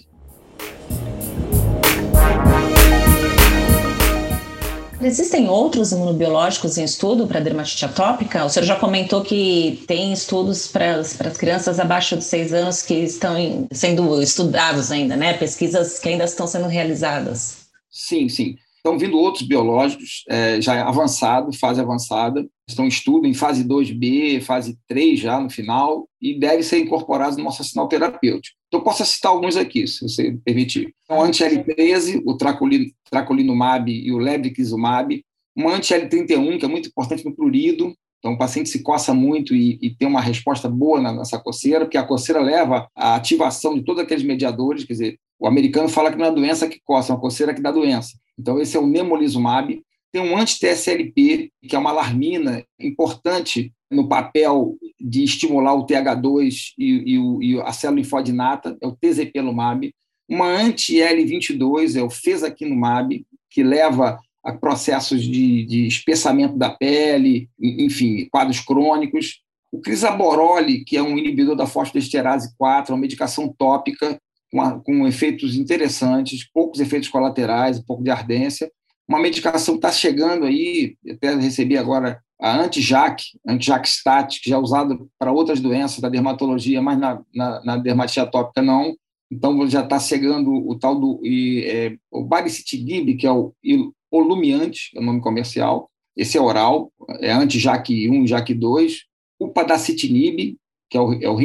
Existem 5.05 5.49
outros 5.49 5.91
imunobiológicos 5.91 6.77
em 6.77 6.83
estudo 6.83 7.27
para 7.27 7.41
dermatite 7.41 7.83
atópica? 7.83 8.45
O 8.45 8.49
senhor 8.49 8.65
já 8.65 8.75
comentou 8.77 9.21
que 9.21 9.83
tem 9.85 10.13
estudos 10.13 10.67
para 10.67 10.95
as 10.97 11.37
crianças 11.37 11.79
abaixo 11.79 12.15
de 12.15 12.23
seis 12.23 12.53
anos 12.53 12.81
que 12.81 12.93
estão 12.93 13.37
em, 13.37 13.67
sendo 13.71 14.21
estudados 14.21 14.91
ainda, 14.91 15.15
né? 15.15 15.33
Pesquisas 15.33 15.99
que 15.99 16.09
ainda 16.09 16.23
estão 16.23 16.47
sendo 16.47 16.67
realizadas. 16.67 17.67
Sim, 17.91 18.29
sim. 18.29 18.55
Estão 18.77 18.97
vindo 18.97 19.17
outros 19.17 19.47
biológicos 19.47 20.23
é, 20.27 20.59
já 20.59 20.85
avançado, 20.85 21.53
fase 21.53 21.79
avançada, 21.79 22.45
estão 22.67 22.85
em 22.85 22.89
estudo 22.89 23.25
em 23.25 23.33
fase 23.33 23.63
2B, 23.63 24.41
fase 24.41 24.77
3 24.87 25.19
já 25.19 25.39
no 25.39 25.49
final, 25.49 26.07
e 26.21 26.37
devem 26.37 26.63
ser 26.63 26.79
incorporados 26.79 27.37
no 27.37 27.43
nosso 27.43 27.61
arsenal 27.61 27.87
terapêutico. 27.87 28.57
Então, 28.73 28.83
posso 28.83 29.05
citar 29.05 29.31
alguns 29.31 29.55
aqui, 29.55 29.85
se 29.85 30.01
você 30.01 30.35
permitir. 30.43 30.95
Então, 31.03 31.21
anti-L13, 31.21 32.23
o 32.25 32.35
tracolinumab 32.35 33.91
e 33.91 34.11
o 34.11 34.17
lebrikizumab, 34.17 35.23
uma 35.55 35.75
anti-L31, 35.75 36.57
que 36.57 36.65
é 36.65 36.67
muito 36.67 36.89
importante 36.89 37.23
no 37.23 37.35
prurido, 37.35 37.93
então, 38.17 38.33
o 38.33 38.37
paciente 38.37 38.69
se 38.69 38.81
coça 38.81 39.13
muito 39.13 39.53
e, 39.53 39.77
e 39.79 39.93
tem 39.93 40.07
uma 40.07 40.21
resposta 40.21 40.67
boa 40.67 40.99
nessa 40.99 41.37
coceira, 41.37 41.81
porque 41.81 41.99
a 41.99 42.03
coceira 42.03 42.41
leva 42.41 42.87
à 42.95 43.13
ativação 43.13 43.75
de 43.75 43.83
todos 43.83 44.01
aqueles 44.01 44.23
mediadores, 44.23 44.85
quer 44.85 44.93
dizer, 44.93 45.19
o 45.39 45.45
americano 45.45 45.87
fala 45.87 46.09
que 46.11 46.17
não 46.17 46.25
é 46.25 46.31
doença 46.31 46.67
que 46.67 46.81
coça, 46.83 47.11
é 47.11 47.15
uma 47.15 47.21
coceira 47.21 47.53
que 47.53 47.61
dá 47.61 47.69
doença. 47.69 48.17
Então, 48.39 48.59
esse 48.59 48.75
é 48.75 48.79
o 48.79 48.87
nemolizumab. 48.87 49.79
Tem 50.11 50.19
um 50.19 50.35
anti-TSLP, 50.35 51.51
que 51.61 51.75
é 51.75 51.77
uma 51.77 51.91
alarmina 51.91 52.65
importante 52.79 53.71
no 53.93 54.07
papel 54.07 54.75
de 54.99 55.23
estimular 55.23 55.73
o 55.73 55.85
TH2 55.85 56.73
e, 56.77 57.15
e, 57.15 57.51
e 57.51 57.61
a 57.61 57.71
célula 57.71 58.01
linfodinata, 58.01 58.77
é 58.81 58.87
o 58.87 58.95
TZPelumab. 58.95 59.93
Uma 60.27 60.47
anti-L22 60.47 61.97
é 61.97 62.03
o 62.03 62.09
fesaquinumab, 62.09 63.25
que 63.49 63.63
leva 63.63 64.19
a 64.43 64.51
processos 64.51 65.23
de, 65.23 65.65
de 65.65 65.87
espessamento 65.87 66.57
da 66.57 66.69
pele, 66.69 67.49
enfim, 67.59 68.27
quadros 68.31 68.59
crônicos. 68.59 69.41
O 69.71 69.79
crisaborole, 69.79 70.83
que 70.83 70.97
é 70.97 71.01
um 71.01 71.17
inibidor 71.17 71.55
da 71.55 71.65
fosfodiesterase 71.65 72.53
4, 72.57 72.91
é 72.91 72.95
uma 72.95 73.01
medicação 73.01 73.53
tópica 73.57 74.19
com, 74.51 74.79
com 74.81 75.07
efeitos 75.07 75.55
interessantes, 75.55 76.47
poucos 76.53 76.79
efeitos 76.79 77.09
colaterais, 77.09 77.79
um 77.79 77.83
pouco 77.83 78.03
de 78.03 78.09
ardência. 78.09 78.71
Uma 79.07 79.19
medicação 79.19 79.75
está 79.75 79.91
chegando 79.91 80.45
aí, 80.45 80.95
até 81.09 81.35
recebi 81.35 81.77
agora 81.77 82.21
a 82.41 82.59
anti-JAK, 82.59 83.23
anti-JAK-STAT, 83.47 84.41
que 84.41 84.49
já 84.49 84.59
usada 84.59 84.97
para 85.17 85.31
outras 85.31 85.59
doenças 85.59 85.99
da 85.99 86.09
dermatologia, 86.09 86.81
mas 86.81 86.99
na, 86.99 87.21
na, 87.33 87.63
na 87.63 87.77
dermatite 87.77 88.19
atópica 88.19 88.61
não. 88.61 88.95
Então, 89.31 89.67
já 89.67 89.81
está 89.81 89.99
chegando 89.99 90.51
o 90.51 90.77
tal 90.77 90.99
do 90.99 91.19
e, 91.23 91.63
é, 91.65 91.97
o 92.11 92.23
baricitinib, 92.23 93.15
que 93.15 93.25
é 93.25 93.31
o 93.31 93.53
Olumiante, 94.11 94.91
é 94.95 94.99
o 94.99 95.03
nome 95.03 95.21
comercial. 95.21 95.89
Esse 96.15 96.37
é 96.37 96.41
oral, 96.41 96.91
é 97.19 97.31
anti-JAK1 97.31 98.27
JAK2. 98.27 98.97
O 99.39 99.49
padacitinib, 99.49 100.57
que 100.89 100.97
é 100.97 101.01
o, 101.01 101.13
é 101.13 101.29
o 101.29 101.39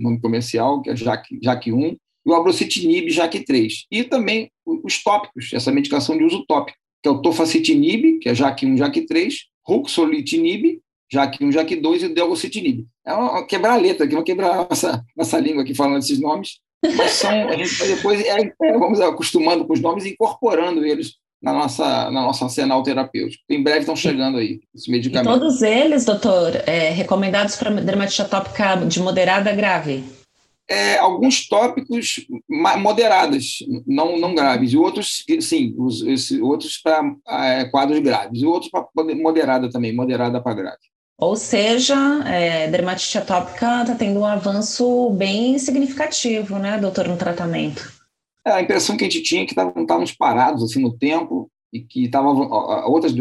nome 0.00 0.20
comercial, 0.20 0.80
que 0.80 0.88
é 0.88 0.96
JAK, 0.96 1.38
JAK1 1.40 1.96
e 2.26 2.30
o 2.30 2.34
abrocitinib 2.34 3.08
JAK3. 3.08 3.86
E 3.90 4.04
também 4.04 4.50
os 4.64 5.02
tópicos, 5.02 5.50
essa 5.52 5.70
medicação 5.70 6.16
de 6.16 6.24
uso 6.24 6.44
tópico, 6.46 6.78
que 7.02 7.08
é 7.08 7.12
o 7.12 7.20
tofacitinib, 7.20 8.18
que 8.18 8.28
é 8.28 8.32
JAK1, 8.32 8.76
JAK3, 8.76 9.34
ruxolitinib, 9.68 10.80
JAK1, 11.12 11.50
JAK2 11.52 12.02
e 12.02 12.08
delgocitinib. 12.08 12.86
É 13.06 13.12
uma 13.12 13.46
quebrar 13.46 13.74
a 13.74 13.76
letra 13.76 14.04
aqui, 14.04 14.14
vamos 14.14 14.26
quebrar 14.26 14.68
nossa, 14.68 15.04
nossa 15.16 15.38
língua 15.38 15.62
aqui 15.62 15.74
falando 15.74 15.98
esses 15.98 16.18
nomes, 16.18 16.60
mas 16.96 17.10
são, 17.12 17.30
a 17.30 17.56
gente 17.56 17.86
depois 17.86 18.20
é, 18.20 18.52
é, 18.62 18.78
vamos 18.78 19.00
acostumando 19.00 19.66
com 19.66 19.72
os 19.72 19.80
nomes 19.80 20.04
e 20.04 20.10
incorporando 20.10 20.84
eles 20.84 21.14
na 21.42 21.52
nossa, 21.52 22.10
na 22.10 22.22
nossa 22.22 22.44
arsenal 22.44 22.82
terapêutico. 22.82 23.42
Em 23.48 23.62
breve 23.62 23.80
estão 23.80 23.96
chegando 23.96 24.38
aí 24.38 24.60
esses 24.74 24.88
medicamentos. 24.88 25.36
E 25.36 25.40
todos 25.40 25.62
eles, 25.62 26.04
doutor, 26.04 26.56
é, 26.66 26.90
recomendados 26.90 27.56
para 27.56 27.70
dermatite 27.70 28.22
atópica 28.22 28.76
de 28.76 29.00
moderada 29.00 29.50
a 29.50 29.54
grave? 29.54 30.04
É, 30.68 30.98
alguns 30.98 31.48
tópicos 31.48 32.26
moderados, 32.48 33.64
não, 33.86 34.18
não 34.18 34.34
graves, 34.34 34.72
e 34.72 34.76
outros, 34.76 35.24
sim, 35.40 35.74
os, 35.78 36.02
os 36.02 36.30
outros 36.32 36.76
para 36.76 37.14
é, 37.26 37.64
quadros 37.64 37.98
graves, 38.00 38.42
e 38.42 38.44
outros 38.44 38.70
para 38.70 38.86
moderada 39.14 39.70
também, 39.70 39.94
moderada 39.94 40.42
para 40.42 40.54
grave. 40.54 40.78
Ou 41.16 41.34
seja, 41.34 41.96
é, 42.26 42.68
dermatite 42.68 43.18
atópica 43.18 43.80
está 43.80 43.94
tendo 43.94 44.20
um 44.20 44.26
avanço 44.26 45.10
bem 45.10 45.58
significativo, 45.58 46.58
né, 46.58 46.78
doutor, 46.78 47.08
no 47.08 47.16
tratamento? 47.16 47.92
É, 48.46 48.52
a 48.52 48.62
impressão 48.62 48.96
que 48.96 49.04
a 49.04 49.10
gente 49.10 49.22
tinha 49.22 49.42
é 49.42 49.46
que 49.46 49.52
estávamos 49.52 50.12
parados 50.12 50.62
assim 50.62 50.80
no 50.80 50.96
tempo 50.96 51.50
e 51.72 51.80
que 51.80 52.08
tava, 52.08 52.28
outras 52.86 53.12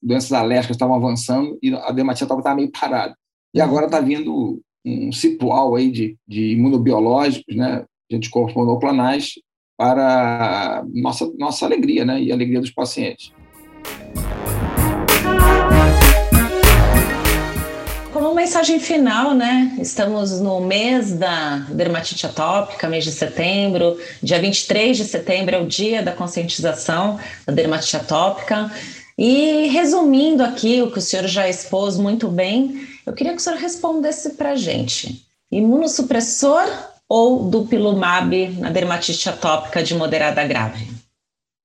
doenças 0.00 0.32
alérgicas 0.32 0.76
estavam 0.76 0.94
avançando 0.94 1.58
e 1.62 1.74
a 1.74 1.90
dermatite 1.90 2.24
atópica 2.24 2.42
estava 2.48 2.56
meio 2.56 2.70
parada. 2.70 3.16
E 3.52 3.60
agora 3.60 3.86
está 3.86 4.00
vindo 4.00 4.60
um 4.84 5.10
ciclo 5.10 5.74
aí 5.74 5.90
de, 5.90 6.16
de 6.26 6.52
imunobiológicos, 6.52 7.56
né, 7.56 7.84
anticorpos 8.12 8.54
monoclonais, 8.54 9.34
para 9.76 10.84
nossa, 10.92 11.30
nossa 11.38 11.64
alegria 11.64 12.04
né, 12.04 12.22
e 12.22 12.30
a 12.30 12.34
alegria 12.34 12.60
dos 12.60 12.70
pacientes. 12.70 13.32
Como 18.12 18.32
mensagem 18.32 18.78
final, 18.78 19.34
né? 19.34 19.76
Estamos 19.80 20.40
no 20.40 20.60
mês 20.60 21.12
da 21.14 21.56
dermatite 21.70 22.24
atópica, 22.24 22.88
mês 22.88 23.02
de 23.02 23.10
setembro. 23.10 23.98
Dia 24.22 24.38
23 24.38 24.96
de 24.96 25.04
setembro 25.04 25.56
é 25.56 25.60
o 25.60 25.66
dia 25.66 26.00
da 26.00 26.12
conscientização 26.12 27.18
da 27.44 27.52
dermatite 27.52 27.96
atópica. 27.96 28.70
E 29.18 29.66
resumindo 29.68 30.44
aqui 30.44 30.80
o 30.80 30.92
que 30.92 30.98
o 30.98 31.02
senhor 31.02 31.26
já 31.26 31.48
expôs 31.48 31.96
muito 31.96 32.28
bem, 32.28 32.86
eu 33.06 33.12
queria 33.12 33.32
que 33.32 33.38
o 33.38 33.42
senhor 33.42 33.58
respondesse 33.58 34.30
para 34.34 34.52
a 34.52 34.56
gente. 34.56 35.26
Imunossupressor 35.50 36.64
ou 37.08 37.48
dupilumab 37.48 38.48
na 38.58 38.70
dermatite 38.70 39.28
atópica 39.28 39.82
de 39.82 39.94
moderada 39.94 40.40
a 40.40 40.46
grave? 40.46 40.86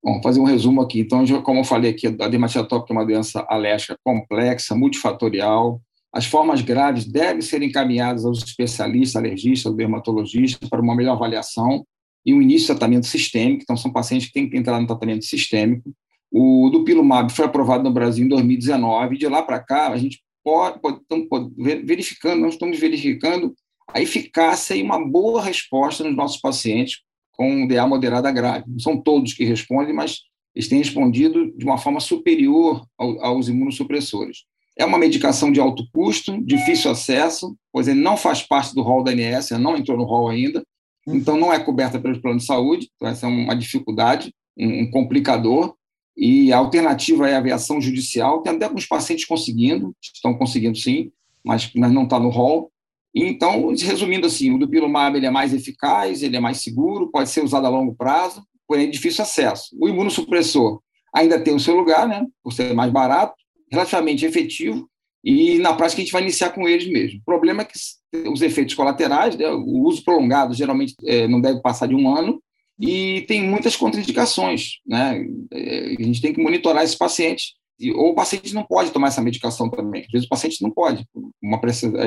Bom, 0.03 0.21
fazer 0.21 0.39
um 0.39 0.45
resumo 0.45 0.81
aqui. 0.81 0.99
Então, 0.99 1.25
como 1.41 1.59
eu 1.59 1.63
falei 1.63 1.91
aqui, 1.91 2.07
a 2.07 2.27
dermatite 2.27 2.59
atópica 2.59 2.93
é 2.93 2.95
uma 2.97 3.05
doença 3.05 3.45
alérgica 3.49 3.97
complexa, 4.03 4.75
multifatorial. 4.75 5.81
As 6.13 6.25
formas 6.25 6.61
graves 6.61 7.05
devem 7.05 7.41
ser 7.41 7.61
encaminhadas 7.61 8.25
aos 8.25 8.43
especialistas, 8.43 9.15
alergistas, 9.15 9.73
dermatologistas, 9.75 10.69
para 10.69 10.81
uma 10.81 10.95
melhor 10.95 11.13
avaliação 11.13 11.85
e 12.25 12.33
um 12.33 12.41
início 12.41 12.61
de 12.61 12.79
tratamento 12.79 13.07
sistêmico. 13.07 13.63
Então, 13.63 13.77
são 13.77 13.91
pacientes 13.91 14.27
que 14.27 14.33
têm 14.33 14.49
que 14.49 14.57
entrar 14.57 14.79
no 14.79 14.87
tratamento 14.87 15.25
sistêmico. 15.25 15.91
O 16.31 16.69
dupilumab 16.71 17.31
foi 17.31 17.45
aprovado 17.45 17.83
no 17.83 17.91
Brasil 17.91 18.25
em 18.25 18.29
2019 18.29 19.15
e 19.15 19.17
de 19.17 19.27
lá 19.27 19.41
para 19.41 19.59
cá 19.59 19.89
a 19.89 19.97
gente 19.97 20.21
pode, 20.49 20.79
pode, 20.79 20.99
estamos 21.01 21.53
verificando, 21.85 22.41
nós 22.41 22.53
estamos 22.53 22.79
verificando 22.79 23.53
a 23.93 24.01
eficácia 24.01 24.75
e 24.75 24.83
uma 24.83 25.03
boa 25.03 25.41
resposta 25.41 26.03
nos 26.03 26.15
nossos 26.15 26.39
pacientes 26.39 26.99
com 27.31 27.67
DA 27.67 27.87
moderada 27.87 28.31
grave. 28.31 28.65
Não 28.67 28.79
são 28.79 29.01
todos 29.01 29.33
que 29.33 29.45
respondem, 29.45 29.93
mas 29.93 30.19
eles 30.55 30.67
têm 30.67 30.79
respondido 30.79 31.51
de 31.57 31.65
uma 31.65 31.77
forma 31.77 31.99
superior 31.99 32.85
ao, 32.97 33.23
aos 33.23 33.47
imunossupressores. 33.47 34.39
É 34.77 34.85
uma 34.85 34.97
medicação 34.97 35.51
de 35.51 35.59
alto 35.59 35.83
custo, 35.93 36.41
difícil 36.43 36.91
acesso, 36.91 37.55
pois 37.71 37.87
ele 37.87 37.99
não 37.99 38.15
faz 38.15 38.41
parte 38.41 38.73
do 38.73 38.81
rol 38.81 39.03
da 39.03 39.11
ANS, 39.11 39.51
não 39.51 39.77
entrou 39.77 39.97
no 39.97 40.05
rol 40.05 40.29
ainda, 40.29 40.63
então 41.07 41.37
não 41.37 41.51
é 41.51 41.59
coberta 41.59 41.99
pelos 41.99 42.19
planos 42.19 42.43
de 42.43 42.47
saúde, 42.47 42.89
então 42.95 43.07
essa 43.07 43.25
é 43.25 43.29
uma 43.29 43.55
dificuldade, 43.55 44.33
um 44.57 44.89
complicador, 44.89 45.75
e 46.19 46.51
a 46.51 46.57
alternativa 46.57 47.29
é 47.29 47.35
a 47.35 47.37
aviação 47.37 47.79
judicial. 47.79 48.41
Tem 48.41 48.53
até 48.53 48.65
alguns 48.65 48.85
pacientes 48.85 49.23
conseguindo, 49.23 49.95
estão 50.01 50.33
conseguindo 50.33 50.77
sim, 50.77 51.11
mas, 51.41 51.71
mas 51.73 51.91
não 51.93 52.03
está 52.03 52.19
no 52.19 52.27
rol. 52.27 52.69
Então, 53.15 53.69
resumindo 53.69 54.27
assim, 54.27 54.51
o 54.51 54.59
dupilumab 54.59 55.15
ele 55.15 55.25
é 55.25 55.31
mais 55.31 55.53
eficaz, 55.53 56.21
ele 56.21 56.35
é 56.35 56.39
mais 56.41 56.57
seguro, 56.61 57.09
pode 57.09 57.29
ser 57.29 57.41
usado 57.41 57.65
a 57.65 57.69
longo 57.69 57.95
prazo, 57.95 58.43
porém 58.67 58.87
de 58.87 58.91
difícil 58.91 59.23
acesso. 59.23 59.75
O 59.79 59.87
imunossupressor 59.87 60.81
ainda 61.15 61.39
tem 61.39 61.55
o 61.55 61.59
seu 61.59 61.73
lugar, 61.75 62.05
né, 62.05 62.27
por 62.43 62.51
ser 62.51 62.73
mais 62.73 62.91
barato, 62.91 63.33
relativamente 63.71 64.25
efetivo, 64.25 64.89
e 65.23 65.57
na 65.59 65.73
prática 65.73 66.01
a 66.01 66.03
gente 66.03 66.13
vai 66.13 66.21
iniciar 66.21 66.49
com 66.49 66.67
eles 66.67 66.87
mesmo. 66.87 67.19
O 67.19 67.25
problema 67.25 67.61
é 67.61 67.65
que 67.65 68.29
os 68.29 68.41
efeitos 68.41 68.75
colaterais, 68.75 69.35
né, 69.37 69.49
o 69.49 69.83
uso 69.83 70.03
prolongado 70.03 70.53
geralmente 70.53 70.95
é, 71.05 71.27
não 71.27 71.39
deve 71.39 71.61
passar 71.61 71.87
de 71.87 71.95
um 71.95 72.13
ano, 72.13 72.41
e 72.79 73.21
tem 73.27 73.43
muitas 73.43 73.75
contraindicações, 73.75 74.79
né? 74.87 75.25
É, 75.51 75.95
a 75.99 76.03
gente 76.03 76.21
tem 76.21 76.33
que 76.33 76.41
monitorar 76.41 76.83
esses 76.83 76.95
pacientes 76.95 77.59
ou 77.95 78.09
o 78.11 78.15
paciente 78.15 78.53
não 78.53 78.63
pode 78.63 78.91
tomar 78.91 79.07
essa 79.07 79.21
medicação 79.21 79.69
também. 79.69 80.01
Às 80.01 80.11
vezes 80.11 80.25
o 80.25 80.29
paciente 80.29 80.61
não 80.61 80.69
pode, 80.69 81.05
uma 81.41 81.59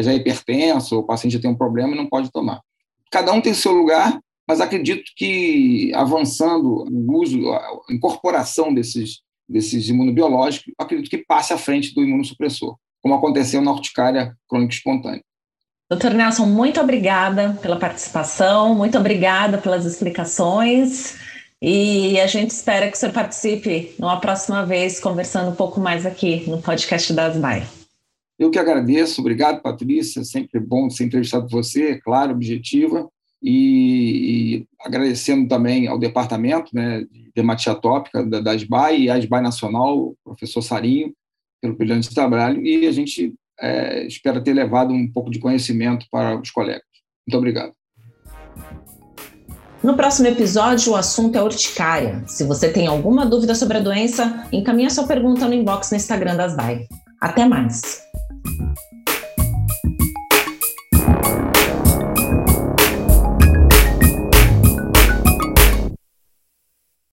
já 0.02 0.12
é 0.12 0.16
hipertenso, 0.16 0.96
ou 0.96 1.02
o 1.02 1.06
paciente 1.06 1.32
já 1.32 1.40
tem 1.40 1.50
um 1.50 1.56
problema 1.56 1.94
e 1.94 1.96
não 1.96 2.06
pode 2.06 2.30
tomar. 2.30 2.60
Cada 3.10 3.32
um 3.32 3.40
tem 3.40 3.54
seu 3.54 3.72
lugar, 3.72 4.20
mas 4.46 4.60
acredito 4.60 5.04
que 5.16 5.90
avançando 5.94 6.84
o 6.90 7.18
uso, 7.18 7.50
a 7.52 7.80
incorporação 7.90 8.74
desses, 8.74 9.20
desses 9.48 9.88
imunobiológicos, 9.88 10.72
acredito 10.78 11.08
que 11.08 11.24
passe 11.24 11.52
à 11.52 11.58
frente 11.58 11.94
do 11.94 12.02
imunossupressor, 12.02 12.76
como 13.00 13.14
aconteceu 13.14 13.62
na 13.62 13.72
urticária 13.72 14.36
crônica 14.46 14.74
espontânea. 14.74 15.24
Doutor 15.92 16.14
Nelson, 16.14 16.46
muito 16.46 16.80
obrigada 16.80 17.52
pela 17.60 17.78
participação, 17.78 18.74
muito 18.74 18.96
obrigada 18.96 19.58
pelas 19.58 19.84
explicações. 19.84 21.18
E 21.60 22.18
a 22.18 22.26
gente 22.26 22.48
espera 22.48 22.88
que 22.88 22.96
o 22.96 22.98
senhor 22.98 23.12
participe 23.12 23.94
numa 23.98 24.18
próxima 24.18 24.64
vez, 24.64 24.98
conversando 24.98 25.50
um 25.50 25.54
pouco 25.54 25.78
mais 25.78 26.06
aqui 26.06 26.48
no 26.48 26.62
podcast 26.62 27.12
da 27.12 27.26
Asbai. 27.26 27.66
Eu 28.38 28.50
que 28.50 28.58
agradeço, 28.58 29.20
obrigado, 29.20 29.60
Patrícia. 29.60 30.24
Sempre 30.24 30.58
bom 30.58 30.88
ser 30.88 31.04
entrevistado 31.04 31.46
por 31.46 31.62
você, 31.62 31.90
é 31.90 32.00
claro, 32.00 32.32
objetiva. 32.32 33.06
E, 33.42 34.60
e, 34.60 34.66
agradecendo 34.80 35.46
também 35.46 35.88
ao 35.88 35.98
departamento 35.98 36.70
né, 36.74 37.02
de 37.02 37.30
dermatite 37.34 37.68
atópica 37.68 38.24
da, 38.24 38.40
da 38.40 38.52
ASBAI 38.52 38.98
e 38.98 39.10
a 39.10 39.16
ASBAI 39.16 39.42
Nacional, 39.42 39.98
o 39.98 40.16
professor 40.24 40.62
Sarinho, 40.62 41.12
pelo 41.60 41.76
brilhante 41.76 42.14
trabalho. 42.14 42.64
E 42.64 42.86
a 42.86 42.92
gente 42.92 43.34
é, 43.60 44.06
espera 44.06 44.42
ter 44.42 44.52
levado 44.52 44.92
um 44.92 45.10
pouco 45.10 45.30
de 45.30 45.38
conhecimento 45.38 46.06
para 46.10 46.38
os 46.40 46.50
colegas. 46.50 46.82
Muito 47.26 47.38
obrigado. 47.38 47.72
No 49.82 49.96
próximo 49.96 50.28
episódio, 50.28 50.92
o 50.92 50.96
assunto 50.96 51.36
é 51.36 51.42
urticária. 51.42 52.22
Se 52.26 52.44
você 52.44 52.72
tem 52.72 52.86
alguma 52.86 53.26
dúvida 53.26 53.54
sobre 53.54 53.78
a 53.78 53.80
doença, 53.80 54.46
encaminhe 54.52 54.88
sua 54.90 55.06
pergunta 55.06 55.46
no 55.48 55.54
inbox 55.54 55.90
no 55.90 55.96
Instagram 55.96 56.36
das 56.36 56.56
DAI. 56.56 56.86
Até 57.20 57.44
mais! 57.46 58.00